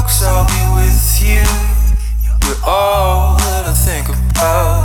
[0.00, 1.44] walks, I'll be with you.
[2.44, 4.84] You're all that I think about.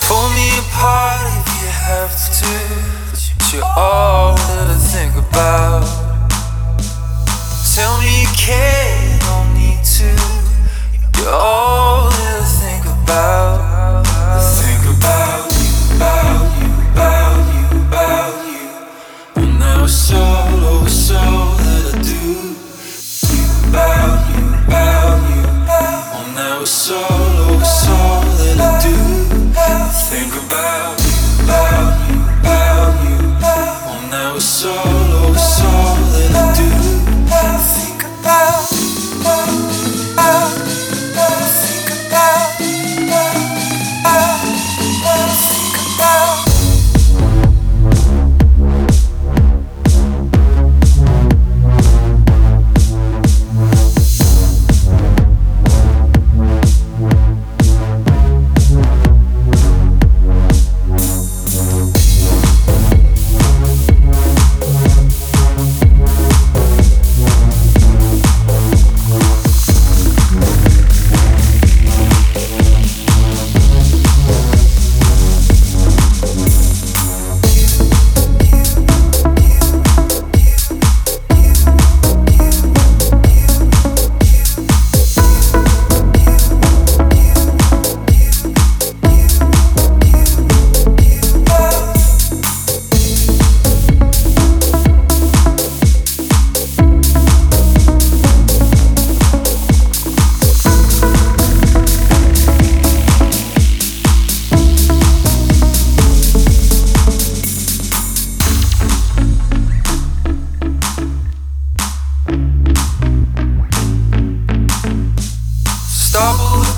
[0.00, 2.52] Pull me apart if you have to.
[3.10, 5.84] But you're all that I think about.
[7.74, 8.83] Tell me you care,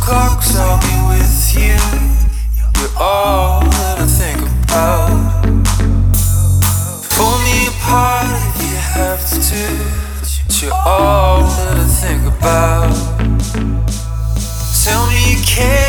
[0.06, 1.76] clocks, I'll be with you.
[2.78, 5.10] You're all that I think about.
[7.10, 9.62] Pull me apart if you have to.
[10.46, 12.94] But you're all that I think about.
[14.84, 15.85] Tell me you care.